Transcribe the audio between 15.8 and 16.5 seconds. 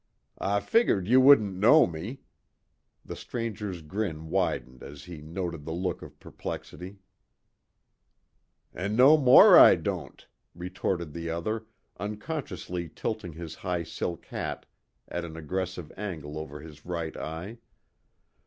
angle